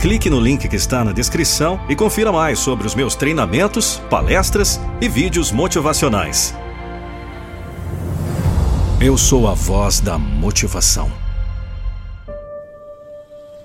[0.00, 4.80] Clique no link que está na descrição e confira mais sobre os meus treinamentos, palestras
[5.00, 6.54] e vídeos motivacionais.
[9.00, 11.10] Eu sou a voz da motivação.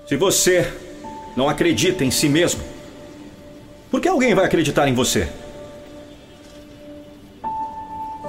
[0.08, 0.72] Se você
[1.36, 2.64] não acredita em si mesmo,
[3.88, 5.28] por que alguém vai acreditar em você?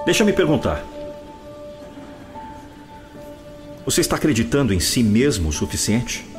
[0.06, 0.86] Deixa me perguntar.
[3.84, 6.35] Você está acreditando em si mesmo o suficiente?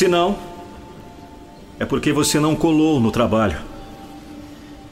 [0.00, 0.34] Se não,
[1.78, 3.58] é porque você não colou no trabalho.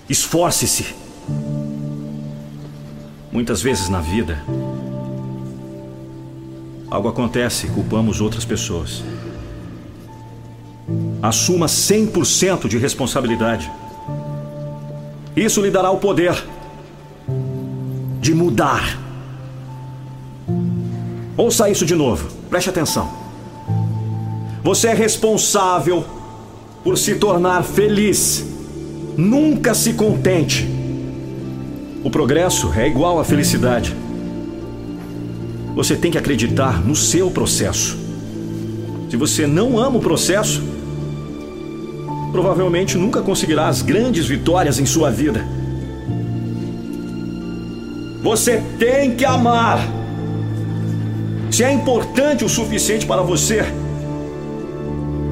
[0.07, 0.95] Esforce-se.
[3.33, 4.39] Muitas vezes na vida,
[6.91, 9.03] algo acontece e culpamos outras pessoas.
[11.23, 13.73] Assuma 100% de responsabilidade.
[15.35, 16.35] Isso lhe dará o poder
[18.21, 18.99] de mudar.
[21.35, 23.28] Ouça isso de novo, preste atenção.
[24.69, 26.05] Você é responsável
[26.85, 28.45] por se tornar feliz.
[29.17, 30.69] Nunca se contente.
[32.05, 33.97] O progresso é igual à felicidade.
[35.75, 37.97] Você tem que acreditar no seu processo.
[39.09, 40.63] Se você não ama o processo,
[42.31, 45.49] provavelmente nunca conseguirá as grandes vitórias em sua vida.
[48.23, 49.81] Você tem que amar.
[51.51, 53.65] Se é importante o suficiente para você,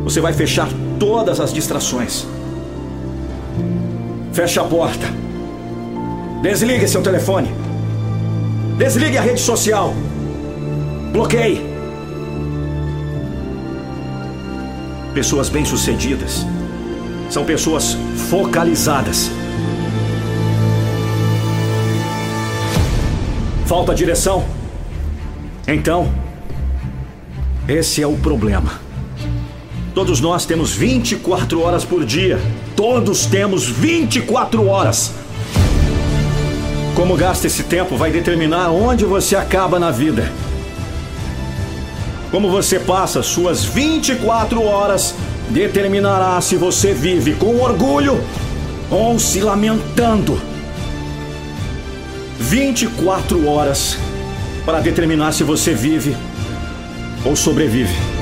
[0.06, 0.68] você vai fechar
[1.00, 2.24] todas as distrações.
[4.32, 5.04] Feche a porta.
[6.40, 7.52] Desligue seu telefone.
[8.78, 9.92] Desligue a rede social.
[11.12, 11.60] Bloqueie.
[15.12, 16.46] Pessoas bem-sucedidas
[17.28, 17.94] são pessoas
[18.30, 19.28] focalizadas.
[23.64, 24.44] Falta direção?
[25.66, 26.08] Então,
[27.66, 28.85] esse é o problema.
[29.96, 32.38] Todos nós temos 24 horas por dia.
[32.76, 35.10] Todos temos 24 horas.
[36.94, 40.30] Como gasta esse tempo vai determinar onde você acaba na vida.
[42.30, 45.14] Como você passa suas 24 horas
[45.48, 48.22] determinará se você vive com orgulho
[48.90, 50.38] ou se lamentando.
[52.38, 53.96] 24 horas
[54.62, 56.14] para determinar se você vive
[57.24, 58.15] ou sobrevive.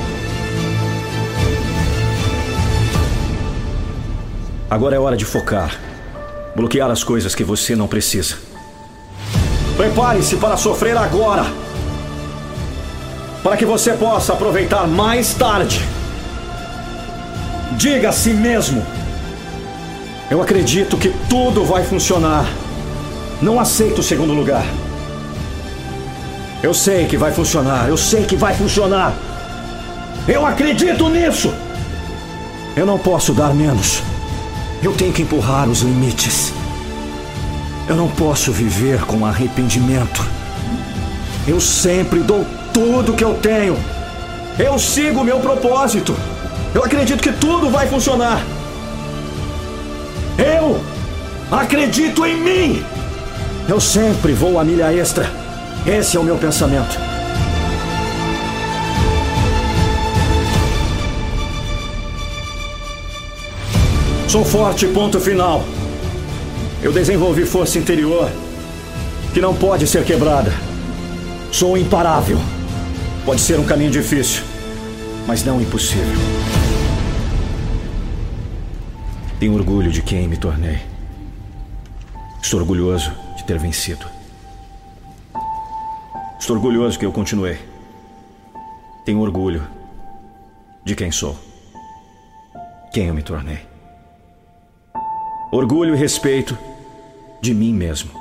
[4.75, 5.79] Agora é hora de focar.
[6.53, 8.35] Bloquear as coisas que você não precisa.
[9.77, 11.45] Prepare-se para sofrer agora.
[13.41, 15.81] Para que você possa aproveitar mais tarde.
[17.77, 18.85] Diga a si mesmo:
[20.29, 22.45] Eu acredito que tudo vai funcionar.
[23.41, 24.65] Não aceito o segundo lugar.
[26.61, 27.87] Eu sei que vai funcionar.
[27.87, 29.13] Eu sei que vai funcionar.
[30.27, 31.53] Eu acredito nisso.
[32.75, 34.03] Eu não posso dar menos.
[34.81, 36.53] Eu tenho que empurrar os limites.
[37.87, 40.25] Eu não posso viver com arrependimento.
[41.47, 43.77] Eu sempre dou tudo que eu tenho.
[44.57, 46.15] Eu sigo meu propósito.
[46.73, 48.43] Eu acredito que tudo vai funcionar.
[50.37, 50.83] Eu
[51.51, 52.85] acredito em mim.
[53.67, 55.29] Eu sempre vou a milha extra.
[55.85, 57.14] Esse é o meu pensamento.
[64.27, 65.63] Sou forte, ponto final.
[66.81, 68.29] Eu desenvolvi força interior
[69.33, 70.51] que não pode ser quebrada.
[71.51, 72.37] Sou imparável.
[73.23, 74.43] Pode ser um caminho difícil,
[75.27, 76.19] mas não impossível.
[79.39, 80.79] Tenho orgulho de quem me tornei.
[82.41, 84.05] Estou orgulhoso de ter vencido.
[86.39, 87.59] Estou orgulhoso que eu continuei.
[89.05, 89.65] Tenho orgulho
[90.83, 91.37] de quem sou,
[92.91, 93.74] quem eu me tornei
[95.51, 96.57] orgulho e respeito
[97.41, 98.11] de mim mesmo.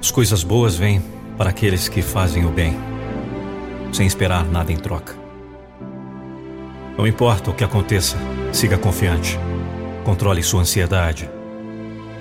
[0.00, 1.02] As coisas boas vêm
[1.36, 2.76] para aqueles que fazem o bem,
[3.92, 5.14] sem esperar nada em troca.
[6.96, 8.16] Não importa o que aconteça,
[8.52, 9.38] siga confiante.
[10.04, 11.28] Controle sua ansiedade.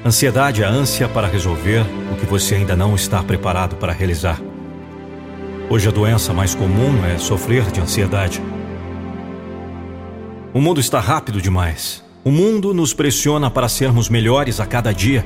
[0.06, 4.40] Ansiedade é a ânsia para resolver o que você ainda não está preparado para realizar.
[5.70, 8.42] Hoje a doença mais comum é sofrer de ansiedade.
[10.54, 12.04] O mundo está rápido demais.
[12.24, 15.26] O mundo nos pressiona para sermos melhores a cada dia,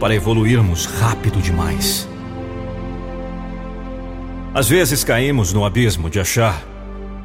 [0.00, 2.07] para evoluirmos rápido demais.
[4.54, 6.62] Às vezes caímos no abismo de achar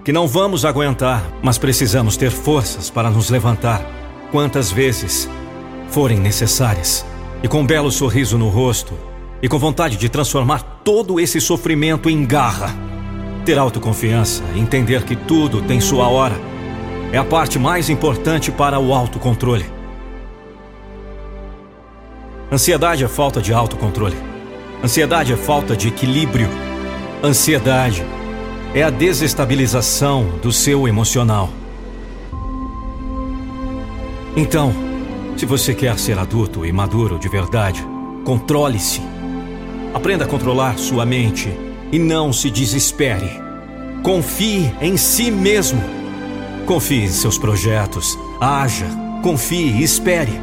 [0.03, 3.81] que não vamos aguentar, mas precisamos ter forças para nos levantar
[4.31, 5.29] quantas vezes
[5.87, 7.05] forem necessárias.
[7.41, 8.93] E com um belo sorriso no rosto
[9.41, 12.75] e com vontade de transformar todo esse sofrimento em garra.
[13.45, 16.35] Ter autoconfiança e entender que tudo tem sua hora
[17.11, 19.65] é a parte mais importante para o autocontrole.
[22.51, 24.17] Ansiedade é falta de autocontrole.
[24.83, 26.49] Ansiedade é falta de equilíbrio.
[27.25, 28.05] Ansiedade
[28.75, 31.49] é a desestabilização do seu emocional.
[34.35, 34.73] Então,
[35.37, 37.81] se você quer ser adulto e maduro de verdade,
[38.25, 38.99] controle-se.
[39.93, 41.49] Aprenda a controlar sua mente
[41.93, 43.29] e não se desespere.
[44.03, 45.81] Confie em si mesmo.
[46.65, 48.19] Confie em seus projetos.
[48.41, 48.87] Haja,
[49.21, 50.33] confie e espere.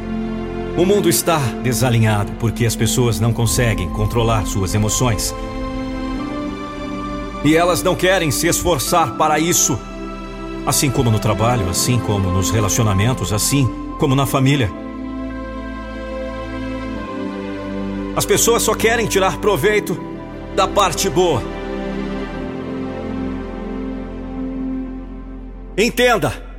[0.75, 5.31] O mundo está desalinhado porque as pessoas não conseguem controlar suas emoções
[7.43, 9.79] e elas não querem se esforçar para isso.
[10.65, 13.67] Assim como no trabalho, assim como nos relacionamentos, assim
[13.97, 14.71] como na família.
[18.15, 19.97] As pessoas só querem tirar proveito
[20.55, 21.41] da parte boa.
[25.77, 26.51] Entenda!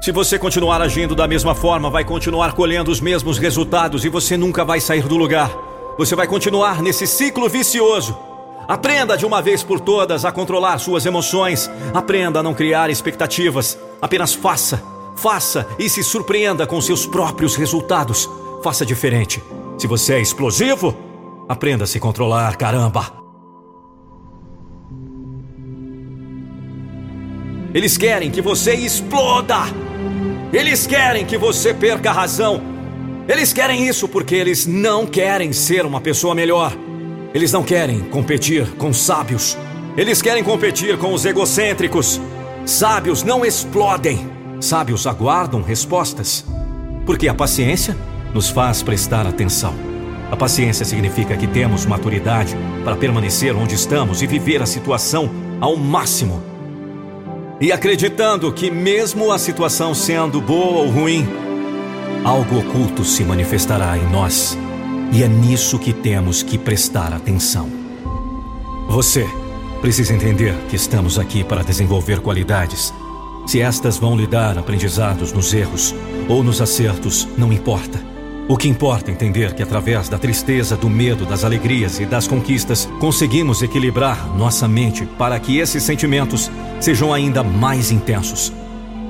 [0.00, 4.36] Se você continuar agindo da mesma forma, vai continuar colhendo os mesmos resultados e você
[4.36, 5.50] nunca vai sair do lugar.
[5.98, 8.29] Você vai continuar nesse ciclo vicioso.
[8.70, 11.68] Aprenda de uma vez por todas a controlar suas emoções.
[11.92, 13.76] Aprenda a não criar expectativas.
[14.00, 14.80] Apenas faça,
[15.16, 18.30] faça e se surpreenda com seus próprios resultados.
[18.62, 19.42] Faça diferente.
[19.76, 20.96] Se você é explosivo,
[21.48, 23.12] aprenda a se controlar, caramba.
[27.74, 29.62] Eles querem que você exploda.
[30.52, 32.62] Eles querem que você perca a razão.
[33.26, 36.72] Eles querem isso porque eles não querem ser uma pessoa melhor.
[37.32, 39.56] Eles não querem competir com sábios.
[39.96, 42.20] Eles querem competir com os egocêntricos.
[42.66, 44.28] Sábios não explodem.
[44.60, 46.44] Sábios aguardam respostas.
[47.06, 47.96] Porque a paciência
[48.34, 49.74] nos faz prestar atenção.
[50.30, 55.30] A paciência significa que temos maturidade para permanecer onde estamos e viver a situação
[55.60, 56.42] ao máximo.
[57.60, 61.28] E acreditando que, mesmo a situação sendo boa ou ruim,
[62.24, 64.58] algo oculto se manifestará em nós
[65.12, 67.68] e é nisso que temos que prestar atenção.
[68.88, 69.26] Você
[69.80, 72.92] precisa entender que estamos aqui para desenvolver qualidades.
[73.46, 75.94] Se estas vão lhe dar aprendizados nos erros
[76.28, 78.00] ou nos acertos, não importa.
[78.48, 82.26] O que importa é entender que através da tristeza, do medo, das alegrias e das
[82.26, 88.52] conquistas, conseguimos equilibrar nossa mente para que esses sentimentos sejam ainda mais intensos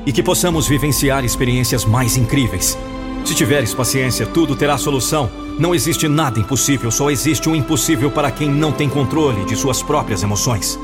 [0.07, 2.77] e que possamos vivenciar experiências mais incríveis.
[3.25, 8.31] Se tiveres paciência, tudo terá solução não existe nada impossível, só existe um impossível para
[8.31, 10.81] quem não tem controle de suas próprias emoções.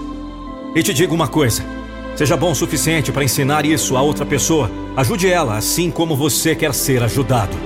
[0.75, 1.65] E te digo uma coisa:
[2.15, 4.71] seja bom o suficiente para ensinar isso a outra pessoa.
[4.95, 7.57] Ajude ela assim como você quer ser ajudado.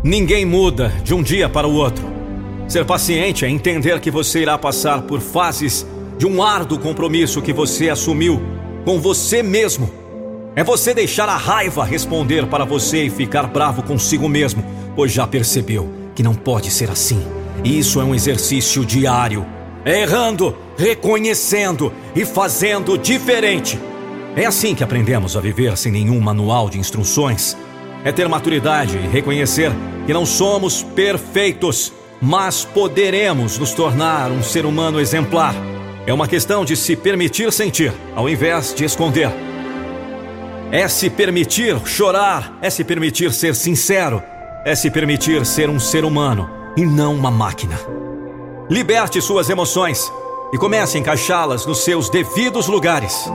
[0.00, 2.04] Ninguém muda de um dia para o outro.
[2.68, 5.84] Ser paciente é entender que você irá passar por fases
[6.16, 8.40] de um árduo compromisso que você assumiu
[8.84, 10.03] com você mesmo
[10.56, 15.26] é você deixar a raiva responder para você e ficar bravo consigo mesmo, pois já
[15.26, 17.20] percebeu que não pode ser assim.
[17.64, 19.44] Isso é um exercício diário.
[19.84, 23.78] É errando, reconhecendo e fazendo diferente.
[24.36, 27.56] É assim que aprendemos a viver sem nenhum manual de instruções.
[28.04, 29.72] É ter maturidade e reconhecer
[30.06, 35.54] que não somos perfeitos, mas poderemos nos tornar um ser humano exemplar.
[36.06, 39.30] É uma questão de se permitir sentir, ao invés de esconder.
[40.74, 44.20] É se permitir chorar, é se permitir ser sincero,
[44.64, 47.78] é se permitir ser um ser humano e não uma máquina.
[48.68, 50.12] Liberte suas emoções
[50.52, 53.30] e comece a encaixá-las nos seus devidos lugares.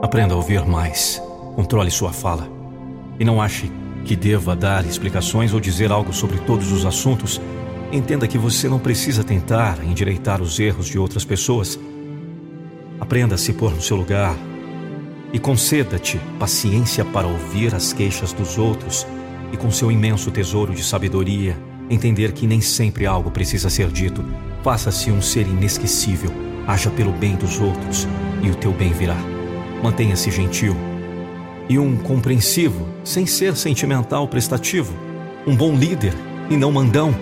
[0.00, 1.20] Aprenda a ouvir mais.
[1.56, 2.48] Controle sua fala.
[3.18, 7.40] E não ache que deva dar explicações ou dizer algo sobre todos os assuntos
[7.92, 11.78] Entenda que você não precisa tentar endireitar os erros de outras pessoas.
[12.98, 14.34] Aprenda a se pôr no seu lugar
[15.30, 19.06] e conceda-te paciência para ouvir as queixas dos outros
[19.52, 21.54] e, com seu imenso tesouro de sabedoria,
[21.90, 24.24] entender que nem sempre algo precisa ser dito.
[24.62, 26.30] Faça-se um ser inesquecível,
[26.66, 28.08] haja pelo bem dos outros
[28.42, 29.18] e o teu bem virá.
[29.82, 30.74] Mantenha-se gentil
[31.72, 34.92] e um compreensivo, sem ser sentimental prestativo.
[35.46, 36.12] Um bom líder
[36.50, 37.14] e não mandão.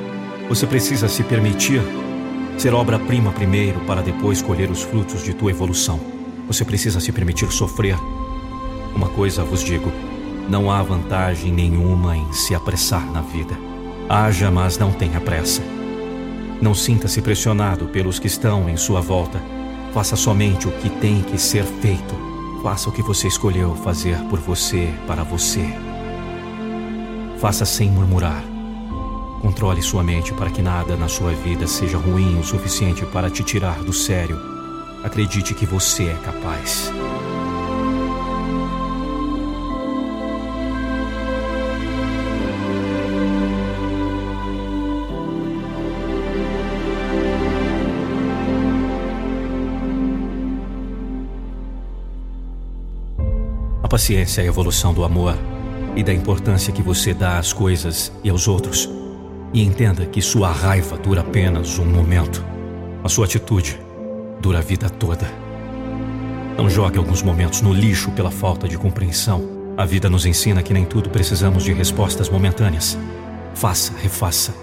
[0.49, 1.81] Você precisa se permitir
[2.59, 6.01] ser obra-prima primeiro para depois colher os frutos de tua evolução.
[6.49, 7.97] Você precisa se permitir sofrer.
[8.93, 9.93] Uma coisa vos digo:
[10.49, 13.57] não há vantagem nenhuma em se apressar na vida.
[14.09, 15.63] Haja, mas não tenha pressa.
[16.61, 19.41] Não sinta-se pressionado pelos que estão em sua volta.
[19.95, 22.40] Faça somente o que tem que ser feito.
[22.63, 25.65] Faça o que você escolheu fazer por você, para você.
[27.39, 28.45] Faça sem murmurar.
[29.41, 33.43] Controle sua mente para que nada na sua vida seja ruim o suficiente para te
[33.43, 34.39] tirar do sério.
[35.03, 36.93] Acredite que você é capaz.
[53.91, 55.37] Paciência é a evolução do amor
[55.97, 58.89] e da importância que você dá às coisas e aos outros.
[59.53, 62.43] E entenda que sua raiva dura apenas um momento.
[63.03, 63.81] A sua atitude
[64.41, 65.27] dura a vida toda.
[66.57, 69.43] Não jogue alguns momentos no lixo pela falta de compreensão.
[69.77, 72.97] A vida nos ensina que nem tudo precisamos de respostas momentâneas.
[73.55, 74.55] Faça, refaça.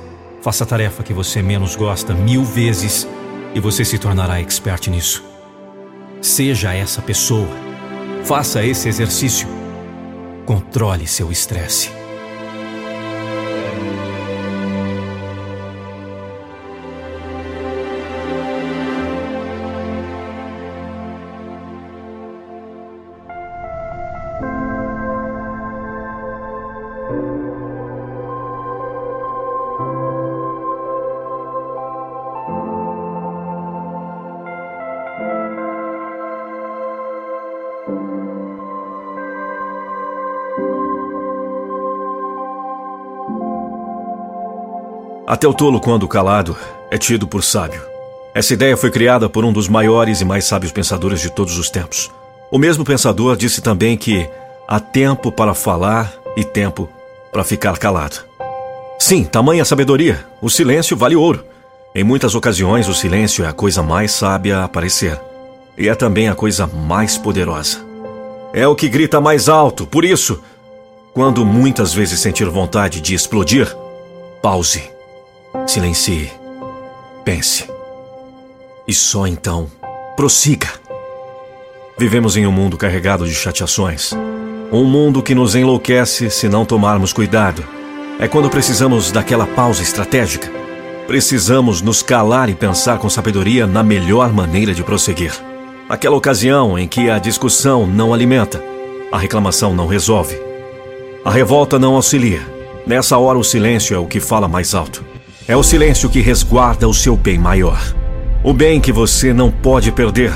[0.41, 3.05] Faça a tarefa que você menos gosta mil vezes
[3.53, 5.21] e você se tornará expert nisso.
[6.21, 7.66] Seja essa pessoa
[8.27, 9.47] Faça esse exercício.
[10.45, 11.96] Controle seu estresse.
[45.27, 46.55] Até o tolo, quando calado,
[46.89, 47.81] é tido por sábio.
[48.33, 51.69] Essa ideia foi criada por um dos maiores e mais sábios pensadores de todos os
[51.69, 52.09] tempos.
[52.49, 54.25] O mesmo pensador disse também que
[54.65, 56.87] há tempo para falar e tempo
[57.29, 58.23] para ficar calado.
[58.97, 61.43] Sim, tamanha sabedoria, o silêncio vale ouro.
[61.93, 65.19] Em muitas ocasiões, o silêncio é a coisa mais sábia a aparecer.
[65.77, 67.85] E é também a coisa mais poderosa.
[68.53, 70.41] É o que grita mais alto, por isso,
[71.13, 73.67] quando muitas vezes sentir vontade de explodir,
[74.41, 74.95] pause
[75.65, 76.31] Silencie.
[77.23, 77.69] Pense.
[78.87, 79.67] E só então
[80.15, 80.67] prossiga.
[81.97, 84.13] Vivemos em um mundo carregado de chateações.
[84.71, 87.63] Um mundo que nos enlouquece se não tomarmos cuidado.
[88.19, 90.51] É quando precisamos daquela pausa estratégica.
[91.07, 95.33] Precisamos nos calar e pensar com sabedoria na melhor maneira de prosseguir.
[95.87, 98.61] Aquela ocasião em que a discussão não alimenta,
[99.11, 100.37] a reclamação não resolve,
[101.23, 102.41] a revolta não auxilia.
[102.85, 105.16] Nessa hora, o silêncio é o que fala mais alto.
[105.49, 107.79] É o silêncio que resguarda o seu bem maior.
[108.43, 110.33] O bem que você não pode perder.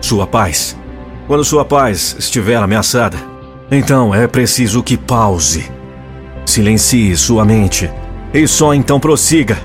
[0.00, 0.76] Sua paz.
[1.28, 3.16] Quando sua paz estiver ameaçada,
[3.70, 5.70] então é preciso que pause.
[6.44, 7.88] Silencie sua mente
[8.34, 9.56] e só então prossiga.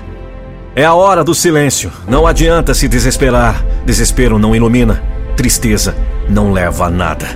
[0.76, 1.90] É a hora do silêncio.
[2.06, 3.64] Não adianta se desesperar.
[3.84, 5.02] Desespero não ilumina.
[5.36, 5.96] Tristeza
[6.28, 7.26] não leva a nada.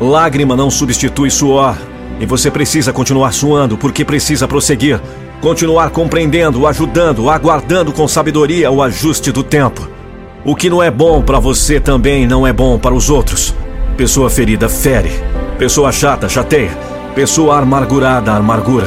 [0.00, 1.76] Lágrima não substitui suor.
[2.20, 5.00] E você precisa continuar suando porque precisa prosseguir
[5.40, 9.88] Continuar compreendendo, ajudando, aguardando com sabedoria o ajuste do tempo.
[10.44, 13.54] O que não é bom para você também não é bom para os outros.
[13.96, 15.10] Pessoa ferida fere.
[15.58, 16.70] Pessoa chata chateia.
[17.14, 18.86] Pessoa amargurada amargura.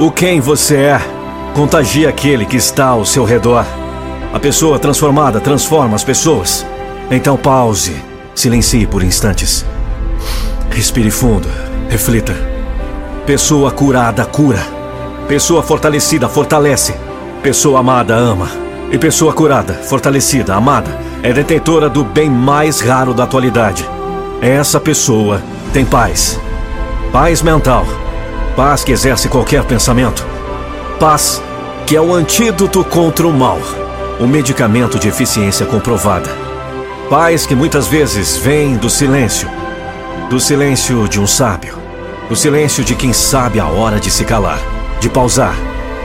[0.00, 1.00] O quem você é
[1.54, 3.64] contagia aquele que está ao seu redor.
[4.32, 6.66] A pessoa transformada transforma as pessoas.
[7.12, 7.94] Então pause,
[8.34, 9.64] silencie por instantes.
[10.70, 11.48] Respire fundo,
[11.88, 12.34] reflita.
[13.24, 14.79] Pessoa curada cura.
[15.30, 16.92] Pessoa fortalecida fortalece.
[17.40, 18.50] Pessoa amada ama.
[18.90, 23.88] E pessoa curada, fortalecida, amada, é detentora do bem mais raro da atualidade.
[24.42, 25.40] Essa pessoa
[25.72, 26.36] tem paz.
[27.12, 27.86] Paz mental.
[28.56, 30.26] Paz que exerce qualquer pensamento.
[30.98, 31.40] Paz
[31.86, 33.60] que é o antídoto contra o mal.
[34.18, 36.28] O medicamento de eficiência comprovada.
[37.08, 39.48] Paz que muitas vezes vem do silêncio.
[40.28, 41.78] Do silêncio de um sábio.
[42.28, 45.56] Do silêncio de quem sabe a hora de se calar de pausar,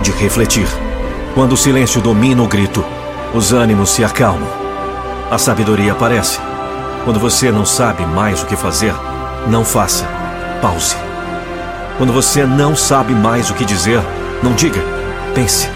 [0.01, 0.67] de refletir.
[1.33, 2.83] Quando o silêncio domina o grito,
[3.33, 4.47] os ânimos se acalmam.
[5.29, 6.39] A sabedoria aparece.
[7.03, 8.93] Quando você não sabe mais o que fazer,
[9.47, 10.07] não faça.
[10.61, 10.95] Pause.
[11.97, 14.01] Quando você não sabe mais o que dizer,
[14.41, 14.81] não diga.
[15.33, 15.69] Pense.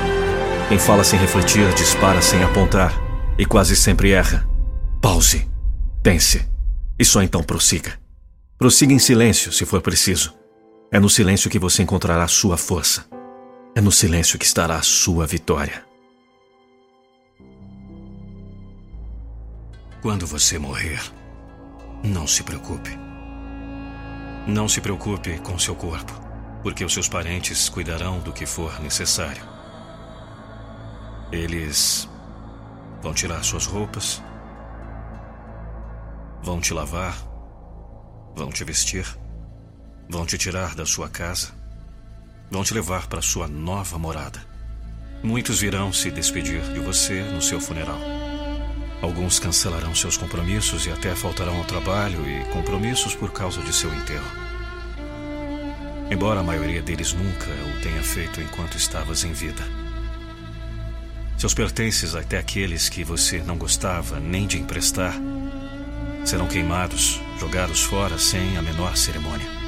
[0.70, 2.94] Quem fala sem refletir dispara sem apontar
[3.38, 4.48] e quase sempre erra.
[5.02, 5.48] Pause.
[6.02, 6.48] Pense.
[6.98, 7.94] E só então prossiga.
[8.58, 10.39] Prossiga em silêncio, se for preciso.
[10.92, 13.06] É no silêncio que você encontrará sua força.
[13.76, 15.86] É no silêncio que estará a sua vitória.
[20.02, 21.00] Quando você morrer,
[22.04, 22.90] não se preocupe.
[24.48, 26.12] Não se preocupe com seu corpo,
[26.64, 29.44] porque os seus parentes cuidarão do que for necessário.
[31.32, 32.10] Eles
[33.00, 34.24] vão tirar suas roupas,
[36.42, 37.16] vão te lavar,
[38.36, 39.06] vão te vestir,
[40.10, 41.50] vão te tirar da sua casa,
[42.50, 44.44] vão te levar para sua nova morada.
[45.22, 48.00] Muitos virão se despedir de você no seu funeral.
[49.04, 53.94] Alguns cancelarão seus compromissos e até faltarão ao trabalho e compromissos por causa de seu
[53.94, 54.26] enterro.
[56.10, 59.62] Embora a maioria deles nunca o tenha feito enquanto estavas em vida.
[61.38, 65.14] Seus pertences, até aqueles que você não gostava nem de emprestar,
[66.26, 69.59] serão queimados, jogados fora sem a menor cerimônia.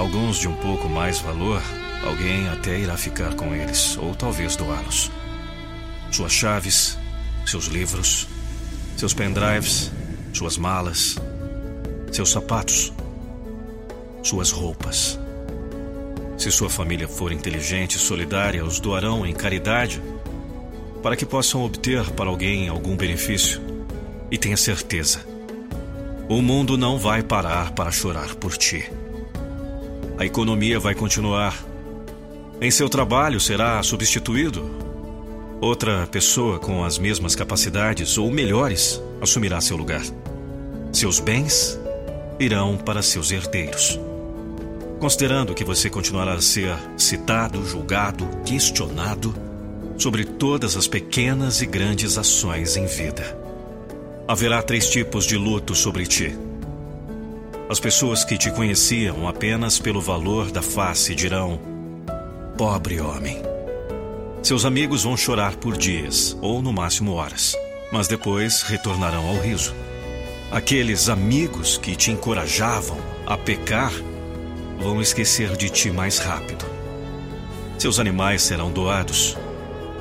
[0.00, 1.62] Alguns de um pouco mais valor,
[2.02, 5.10] alguém até irá ficar com eles, ou talvez doá-los.
[6.10, 6.98] Suas chaves,
[7.44, 8.26] seus livros,
[8.96, 9.92] seus pendrives,
[10.32, 11.16] suas malas,
[12.10, 12.94] seus sapatos,
[14.22, 15.20] suas roupas.
[16.38, 20.00] Se sua família for inteligente e solidária, os doarão em caridade
[21.02, 23.60] para que possam obter para alguém algum benefício.
[24.30, 25.20] E tenha certeza,
[26.26, 28.90] o mundo não vai parar para chorar por ti.
[30.20, 31.64] A economia vai continuar.
[32.60, 34.70] Em seu trabalho será substituído.
[35.62, 40.02] Outra pessoa com as mesmas capacidades ou melhores assumirá seu lugar.
[40.92, 41.80] Seus bens
[42.38, 43.98] irão para seus herdeiros.
[44.98, 49.34] Considerando que você continuará a ser citado, julgado, questionado,
[49.96, 53.38] sobre todas as pequenas e grandes ações em vida.
[54.28, 56.36] Haverá três tipos de luto sobre ti.
[57.70, 61.60] As pessoas que te conheciam apenas pelo valor da face dirão:
[62.58, 63.40] Pobre homem.
[64.42, 67.54] Seus amigos vão chorar por dias, ou no máximo horas,
[67.92, 69.72] mas depois retornarão ao riso.
[70.50, 73.92] Aqueles amigos que te encorajavam a pecar
[74.80, 76.64] vão esquecer de ti mais rápido.
[77.78, 79.36] Seus animais serão doados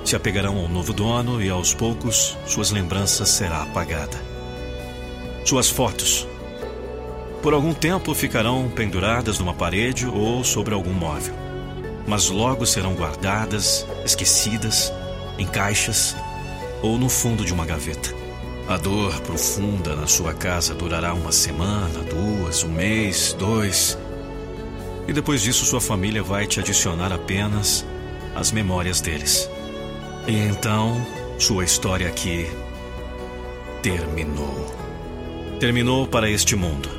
[0.03, 4.19] se apegarão ao novo dono e aos poucos suas lembranças será apagada.
[5.45, 6.27] Suas fotos
[7.41, 11.33] por algum tempo ficarão penduradas numa parede ou sobre algum móvel,
[12.07, 14.91] mas logo serão guardadas, esquecidas,
[15.37, 16.15] em caixas
[16.81, 18.13] ou no fundo de uma gaveta.
[18.67, 23.97] A dor profunda na sua casa durará uma semana, duas, um mês, dois.
[25.07, 27.85] E depois disso, sua família vai te adicionar apenas
[28.35, 29.49] as memórias deles.
[30.27, 31.03] E então,
[31.39, 32.47] sua história aqui
[33.81, 34.75] terminou.
[35.59, 36.98] Terminou para este mundo.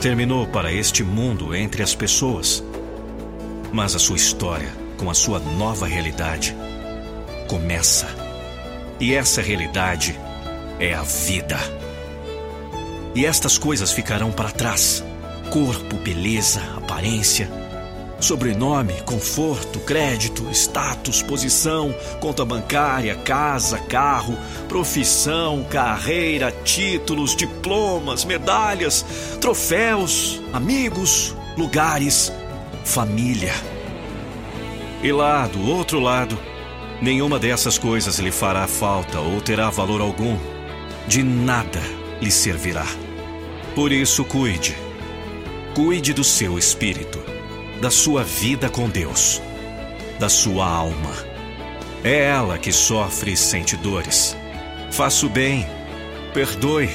[0.00, 2.62] Terminou para este mundo entre as pessoas.
[3.72, 6.56] Mas a sua história, com a sua nova realidade,
[7.48, 8.06] começa.
[9.00, 10.18] E essa realidade
[10.78, 11.58] é a vida.
[13.14, 15.02] E estas coisas ficarão para trás:
[15.50, 17.65] corpo, beleza, aparência
[18.18, 29.04] Sobrenome, conforto, crédito, status, posição, conta bancária, casa, carro, profissão, carreira, títulos, diplomas, medalhas,
[29.38, 32.32] troféus, amigos, lugares,
[32.84, 33.52] família.
[35.02, 36.38] E lá do outro lado,
[37.02, 40.38] nenhuma dessas coisas lhe fará falta ou terá valor algum.
[41.06, 41.82] De nada
[42.20, 42.86] lhe servirá.
[43.74, 44.74] Por isso, cuide.
[45.74, 47.35] Cuide do seu espírito
[47.80, 49.42] da sua vida com Deus,
[50.18, 51.12] da sua alma.
[52.02, 54.36] É ela que sofre e sente dores.
[54.90, 55.66] Faça o bem,
[56.32, 56.88] perdoe,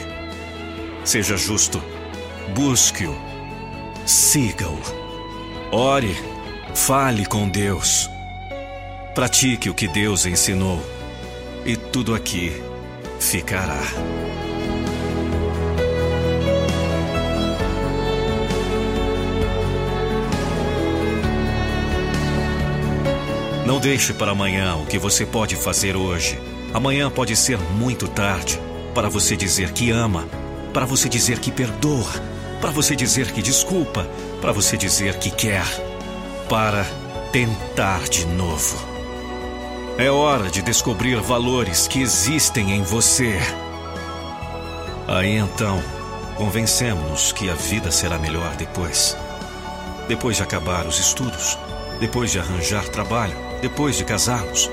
[1.04, 1.82] seja justo,
[2.56, 3.16] busque-o,
[4.06, 4.80] siga-o,
[5.72, 6.16] ore,
[6.74, 8.10] fale com Deus,
[9.14, 10.82] pratique o que Deus ensinou,
[11.66, 12.52] e tudo aqui
[13.20, 13.82] ficará.
[23.72, 26.38] Não deixe para amanhã o que você pode fazer hoje.
[26.74, 28.60] Amanhã pode ser muito tarde
[28.94, 30.28] para você dizer que ama,
[30.74, 32.12] para você dizer que perdoa,
[32.60, 34.06] para você dizer que desculpa,
[34.42, 35.64] para você dizer que quer,
[36.50, 36.84] para
[37.32, 38.78] tentar de novo.
[39.98, 43.40] É hora de descobrir valores que existem em você.
[45.08, 45.82] Aí então,
[46.36, 49.16] convencemos-nos que a vida será melhor depois.
[50.10, 51.58] Depois de acabar os estudos,
[52.02, 54.70] depois de arranjar trabalho, depois de casarmos,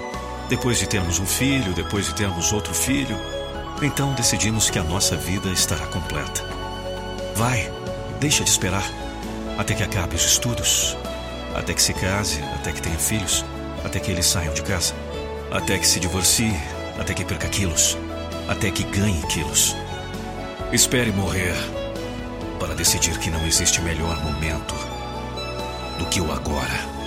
[0.48, 3.18] depois de termos um filho, depois de termos outro filho,
[3.82, 6.42] então decidimos que a nossa vida estará completa.
[7.36, 7.70] Vai,
[8.18, 8.84] deixa de esperar
[9.58, 10.96] até que acabe os estudos,
[11.54, 13.44] até que se case, até que tenha filhos,
[13.84, 14.94] até que eles saiam de casa,
[15.50, 16.54] até que se divorcie,
[16.98, 17.96] até que perca quilos,
[18.48, 19.76] até que ganhe quilos.
[20.72, 21.54] Espere morrer
[22.58, 24.74] para decidir que não existe melhor momento
[25.98, 26.97] do que o agora.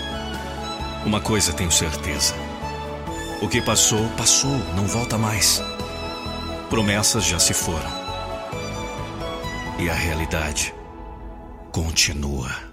[1.05, 2.35] Uma coisa tenho certeza:
[3.41, 5.61] o que passou, passou, não volta mais.
[6.69, 7.89] Promessas já se foram.
[9.79, 10.73] E a realidade
[11.71, 12.70] continua.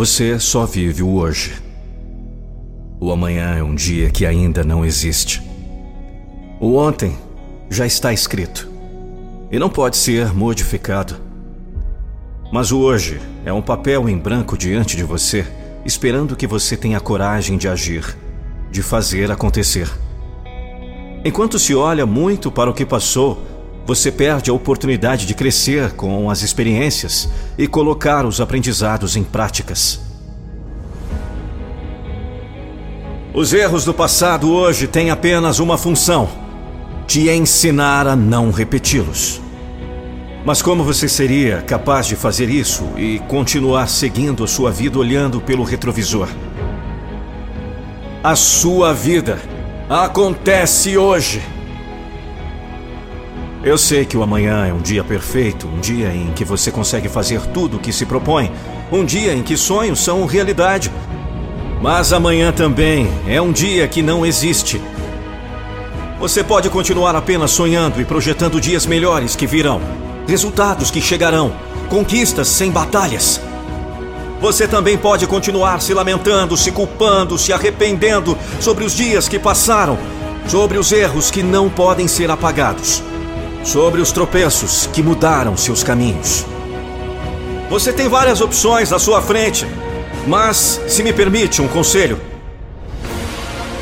[0.00, 1.60] Você só vive o hoje.
[2.98, 5.42] O amanhã é um dia que ainda não existe.
[6.58, 7.18] O ontem
[7.68, 8.66] já está escrito
[9.50, 11.29] e não pode ser modificado.
[12.50, 15.46] Mas o hoje é um papel em branco diante de você,
[15.84, 18.16] esperando que você tenha coragem de agir,
[18.70, 19.88] de fazer acontecer.
[21.24, 23.46] Enquanto se olha muito para o que passou,
[23.86, 30.00] você perde a oportunidade de crescer com as experiências e colocar os aprendizados em práticas.
[33.32, 36.28] Os erros do passado hoje têm apenas uma função:
[37.06, 39.40] te ensinar a não repeti-los.
[40.44, 45.38] Mas como você seria capaz de fazer isso e continuar seguindo a sua vida olhando
[45.40, 46.28] pelo retrovisor?
[48.24, 49.38] A sua vida
[49.88, 51.42] acontece hoje.
[53.62, 57.10] Eu sei que o amanhã é um dia perfeito, um dia em que você consegue
[57.10, 58.50] fazer tudo o que se propõe,
[58.90, 60.90] um dia em que sonhos são realidade.
[61.82, 64.80] Mas amanhã também é um dia que não existe.
[66.18, 69.80] Você pode continuar apenas sonhando e projetando dias melhores que virão,
[70.30, 71.52] resultados que chegarão,
[71.90, 73.40] conquistas sem batalhas.
[74.40, 79.98] Você também pode continuar se lamentando, se culpando, se arrependendo sobre os dias que passaram,
[80.48, 83.02] sobre os erros que não podem ser apagados
[83.64, 86.44] sobre os tropeços que mudaram seus caminhos.
[87.68, 89.66] Você tem várias opções à sua frente,
[90.26, 92.20] mas, se me permite um conselho,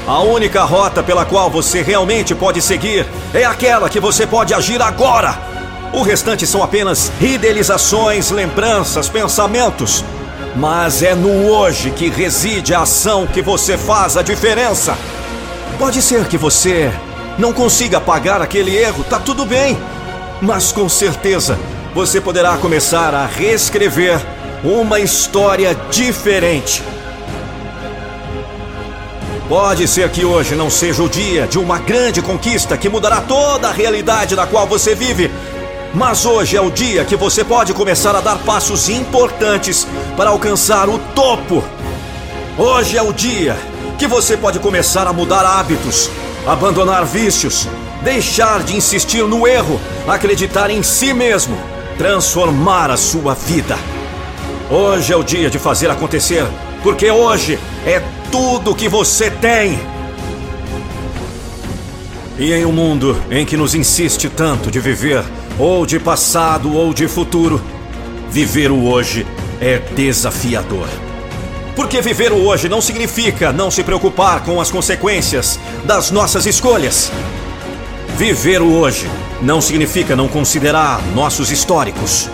[0.06, 4.80] a única rota pela qual você realmente pode seguir é aquela que você pode agir
[4.80, 5.38] agora.
[5.92, 10.04] O restante são apenas idealizações, lembranças, pensamentos.
[10.54, 14.96] Mas é no hoje que reside a ação que você faz a diferença.
[15.78, 16.92] Pode ser que você
[17.38, 19.78] não consiga apagar aquele erro, tá tudo bem.
[20.42, 21.58] Mas com certeza
[21.94, 24.20] você poderá começar a reescrever
[24.62, 26.82] uma história diferente.
[29.48, 33.68] Pode ser que hoje não seja o dia de uma grande conquista que mudará toda
[33.68, 35.30] a realidade na qual você vive.
[35.94, 40.88] Mas hoje é o dia que você pode começar a dar passos importantes para alcançar
[40.88, 41.64] o topo.
[42.58, 43.56] Hoje é o dia
[43.98, 46.10] que você pode começar a mudar hábitos,
[46.46, 47.66] abandonar vícios,
[48.02, 51.58] deixar de insistir no erro, acreditar em si mesmo,
[51.96, 53.76] transformar a sua vida.
[54.70, 56.46] Hoje é o dia de fazer acontecer,
[56.82, 59.80] porque hoje é tudo que você tem.
[62.38, 65.24] E em um mundo em que nos insiste tanto de viver,
[65.58, 67.60] ou de passado ou de futuro,
[68.30, 69.26] viver o hoje
[69.60, 70.88] é desafiador.
[71.74, 77.10] Porque viver o hoje não significa não se preocupar com as consequências das nossas escolhas.
[78.16, 79.08] Viver o hoje
[79.40, 82.28] não significa não considerar nossos históricos.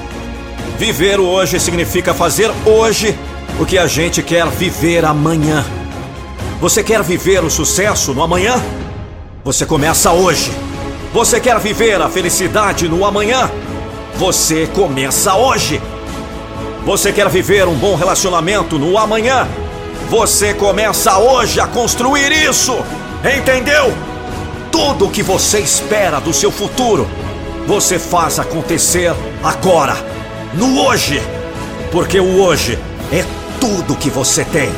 [0.79, 3.15] Viver o hoje significa fazer hoje
[3.61, 5.65] o que a gente quer viver amanhã.
[6.61, 8.55] Você quer viver o sucesso no amanhã?
[9.45, 10.51] Você começa hoje.
[11.15, 13.51] Você quer viver a felicidade no amanhã?
[14.17, 15.81] Você começa hoje.
[16.85, 19.49] Você quer viver um bom relacionamento no amanhã?
[20.11, 22.77] Você começa hoje a construir isso!
[23.39, 23.95] Entendeu?
[24.75, 27.09] tudo o que você espera do seu futuro,
[27.65, 29.97] você faz acontecer agora,
[30.53, 31.23] no hoje.
[31.93, 32.77] Porque o hoje
[33.13, 33.25] é
[33.61, 34.69] tudo que você tem.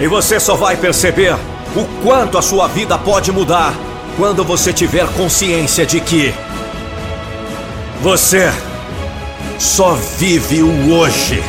[0.00, 1.34] E você só vai perceber
[1.76, 3.74] o quanto a sua vida pode mudar
[4.16, 6.32] quando você tiver consciência de que
[8.00, 8.48] você
[9.58, 11.42] só vive o hoje.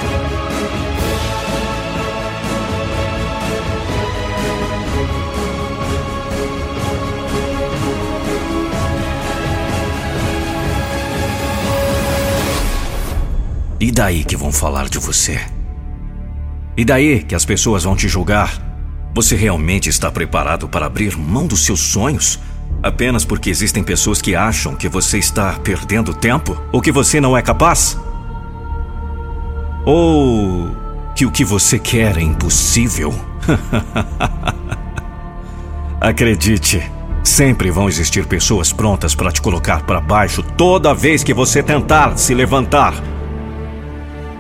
[13.80, 15.40] E daí que vão falar de você?
[16.76, 18.60] E daí que as pessoas vão te julgar?
[19.14, 22.40] Você realmente está preparado para abrir mão dos seus sonhos?
[22.86, 26.56] Apenas porque existem pessoas que acham que você está perdendo tempo?
[26.72, 28.00] Ou que você não é capaz?
[29.84, 30.70] Ou
[31.16, 33.12] que o que você quer é impossível?
[36.00, 36.84] Acredite,
[37.24, 42.16] sempre vão existir pessoas prontas para te colocar para baixo toda vez que você tentar
[42.20, 42.94] se levantar.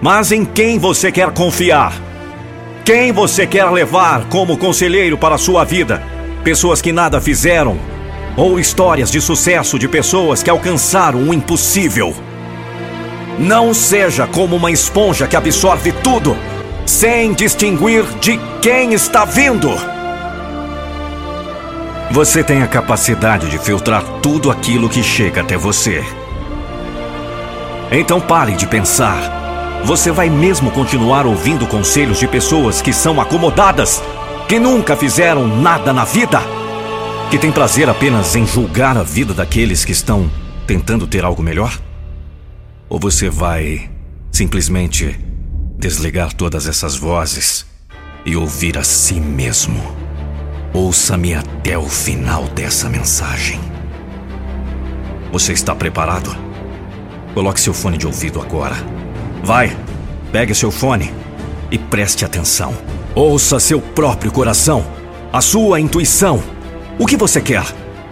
[0.03, 1.99] Mas em quem você quer confiar?
[2.85, 6.03] Quem você quer levar como conselheiro para a sua vida?
[6.43, 7.94] Pessoas que nada fizeram?
[8.37, 12.15] Ou histórias de sucesso de pessoas que alcançaram o impossível?
[13.39, 16.37] Não seja como uma esponja que absorve tudo,
[16.85, 19.69] sem distinguir de quem está vindo.
[22.11, 26.03] Você tem a capacidade de filtrar tudo aquilo que chega até você.
[27.91, 29.45] Então pare de pensar
[29.85, 34.01] você vai mesmo continuar ouvindo conselhos de pessoas que são acomodadas,
[34.47, 36.41] que nunca fizeram nada na vida,
[37.29, 40.29] que têm prazer apenas em julgar a vida daqueles que estão
[40.67, 41.77] tentando ter algo melhor?
[42.87, 43.89] Ou você vai
[44.31, 45.19] simplesmente
[45.77, 47.65] desligar todas essas vozes
[48.25, 49.81] e ouvir a si mesmo?
[50.73, 53.59] Ouça-me até o final dessa mensagem.
[55.31, 56.35] Você está preparado?
[57.33, 58.75] Coloque seu fone de ouvido agora.
[59.43, 59.75] Vai,
[60.31, 61.11] pegue seu fone
[61.71, 62.73] e preste atenção.
[63.13, 64.85] Ouça seu próprio coração,
[65.31, 66.54] a sua intuição.
[66.97, 67.65] O que você quer?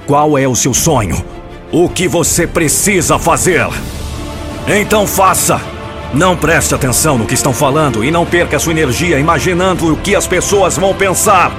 [0.06, 1.24] Qual é o seu sonho?
[1.72, 3.66] O que você precisa fazer?
[4.68, 5.62] Então faça!
[6.14, 10.14] Não preste atenção no que estão falando e não perca sua energia imaginando o que
[10.14, 11.54] as pessoas vão pensar.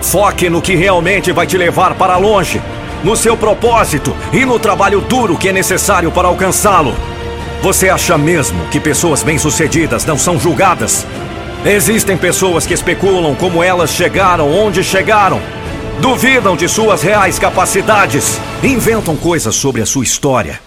[0.00, 2.60] Foque no que realmente vai te levar para longe,
[3.04, 6.94] no seu propósito e no trabalho duro que é necessário para alcançá-lo.
[7.60, 11.06] Você acha mesmo que pessoas bem-sucedidas não são julgadas?
[11.66, 15.40] Existem pessoas que especulam como elas chegaram onde chegaram,
[16.02, 20.60] duvidam de suas reais capacidades, inventam coisas sobre a sua história.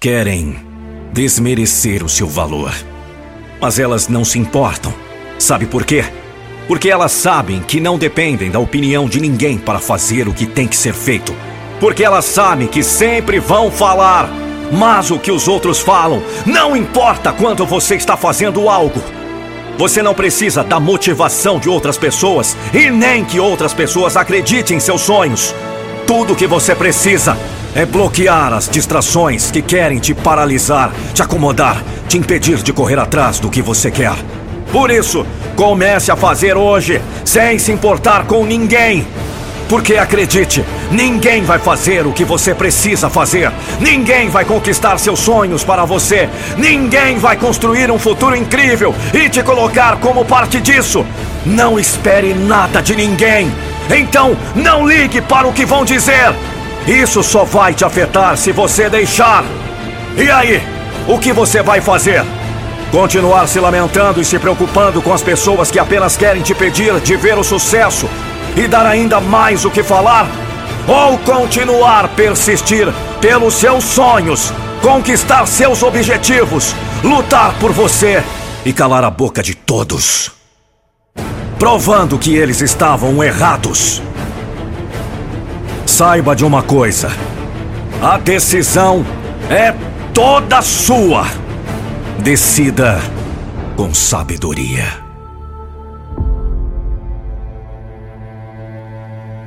[0.00, 0.56] Querem
[1.12, 2.72] desmerecer o seu valor.
[3.60, 4.94] Mas elas não se importam.
[5.38, 6.06] Sabe por quê?
[6.66, 10.66] Porque elas sabem que não dependem da opinião de ninguém para fazer o que tem
[10.66, 11.36] que ser feito.
[11.78, 14.30] Porque elas sabem que sempre vão falar
[14.72, 19.00] mas o que os outros falam não importa quando você está fazendo algo.
[19.78, 24.80] Você não precisa da motivação de outras pessoas e nem que outras pessoas acreditem em
[24.80, 25.54] seus sonhos.
[26.06, 27.36] Tudo o que você precisa
[27.74, 33.38] é bloquear as distrações que querem te paralisar, te acomodar, te impedir de correr atrás
[33.38, 34.14] do que você quer.
[34.72, 39.06] Por isso, comece a fazer hoje, sem se importar com ninguém.
[39.68, 43.50] Porque acredite, ninguém vai fazer o que você precisa fazer.
[43.80, 46.28] Ninguém vai conquistar seus sonhos para você.
[46.56, 51.04] Ninguém vai construir um futuro incrível e te colocar como parte disso.
[51.44, 53.52] Não espere nada de ninguém.
[53.90, 56.32] Então, não ligue para o que vão dizer.
[56.86, 59.44] Isso só vai te afetar se você deixar.
[60.16, 60.62] E aí,
[61.08, 62.24] o que você vai fazer?
[62.92, 67.16] Continuar se lamentando e se preocupando com as pessoas que apenas querem te pedir de
[67.16, 68.08] ver o sucesso
[68.56, 70.26] e dar ainda mais o que falar?
[70.88, 72.88] Ou continuar persistir
[73.20, 78.22] pelos seus sonhos, conquistar seus objetivos, lutar por você
[78.64, 80.30] e calar a boca de todos?
[81.58, 84.02] Provando que eles estavam errados.
[85.84, 87.10] Saiba de uma coisa:
[88.02, 89.04] a decisão
[89.50, 89.74] é
[90.12, 91.26] toda sua.
[92.18, 93.00] Decida
[93.76, 95.05] com sabedoria.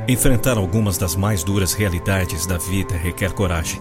[0.09, 3.79] Enfrentar algumas das mais duras realidades da vida requer coragem.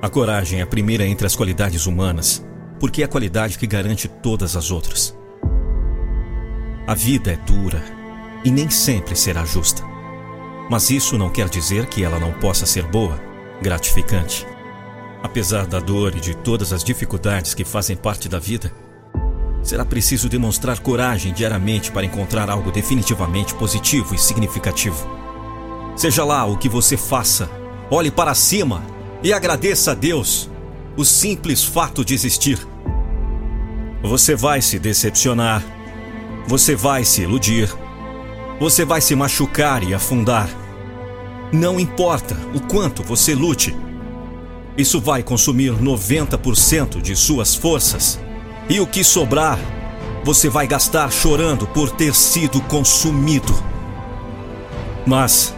[0.00, 2.46] A coragem é a primeira entre as qualidades humanas,
[2.78, 5.12] porque é a qualidade que garante todas as outras.
[6.86, 7.82] A vida é dura
[8.44, 9.82] e nem sempre será justa.
[10.70, 13.20] Mas isso não quer dizer que ela não possa ser boa,
[13.60, 14.46] gratificante.
[15.24, 18.72] Apesar da dor e de todas as dificuldades que fazem parte da vida,
[19.62, 25.06] Será preciso demonstrar coragem diariamente para encontrar algo definitivamente positivo e significativo.
[25.96, 27.50] Seja lá o que você faça,
[27.90, 28.82] olhe para cima
[29.22, 30.48] e agradeça a Deus
[30.96, 32.58] o simples fato de existir.
[34.02, 35.62] Você vai se decepcionar,
[36.46, 37.68] você vai se iludir,
[38.58, 40.48] você vai se machucar e afundar.
[41.52, 43.76] Não importa o quanto você lute,
[44.76, 48.18] isso vai consumir 90% de suas forças.
[48.70, 49.58] E o que sobrar,
[50.22, 53.52] você vai gastar chorando por ter sido consumido.
[55.04, 55.52] Mas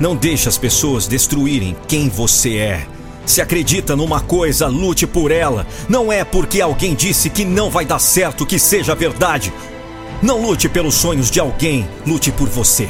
[0.00, 2.86] não deixe as pessoas destruírem quem você é.
[3.26, 5.66] Se acredita numa coisa, lute por ela.
[5.90, 9.52] Não é porque alguém disse que não vai dar certo que seja verdade.
[10.22, 12.88] Não lute pelos sonhos de alguém, lute por você.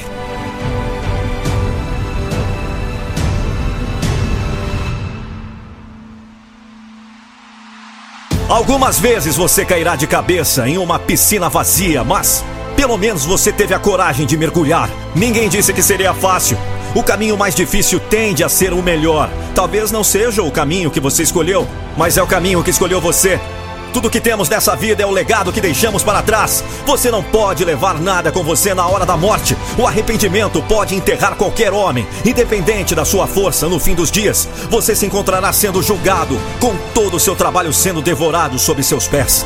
[8.49, 12.43] Algumas vezes você cairá de cabeça em uma piscina vazia, mas
[12.75, 14.89] pelo menos você teve a coragem de mergulhar.
[15.15, 16.57] Ninguém disse que seria fácil.
[16.95, 19.29] O caminho mais difícil tende a ser o melhor.
[19.55, 23.39] Talvez não seja o caminho que você escolheu, mas é o caminho que escolheu você.
[23.93, 26.63] Tudo que temos nessa vida é o legado que deixamos para trás.
[26.87, 29.57] Você não pode levar nada com você na hora da morte.
[29.79, 34.49] O arrependimento pode enterrar qualquer homem, independente da sua força no fim dos dias.
[34.71, 39.45] Você se encontrará sendo julgado, com todo o seu trabalho sendo devorado sob seus pés.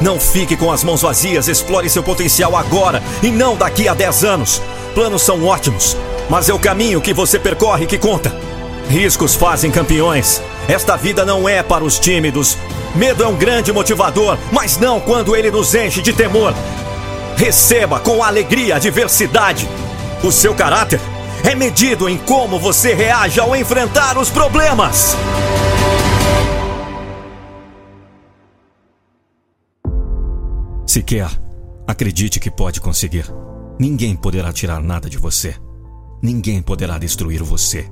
[0.00, 4.24] Não fique com as mãos vazias, explore seu potencial agora e não daqui a 10
[4.24, 4.62] anos.
[4.94, 5.96] Planos são ótimos,
[6.28, 8.34] mas é o caminho que você percorre que conta.
[8.88, 10.42] Riscos fazem campeões.
[10.66, 12.56] Esta vida não é para os tímidos.
[12.94, 16.52] Medo é um grande motivador, mas não quando ele nos enche de temor.
[17.36, 19.68] Receba com alegria a diversidade.
[20.24, 21.00] O seu caráter
[21.44, 25.16] é medido em como você reage ao enfrentar os problemas.
[30.86, 31.30] Se quer,
[31.86, 33.24] acredite que pode conseguir.
[33.78, 35.54] Ninguém poderá tirar nada de você.
[36.20, 37.88] Ninguém poderá destruir você.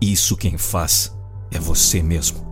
[0.00, 1.14] Isso quem faz
[1.52, 2.51] é você mesmo.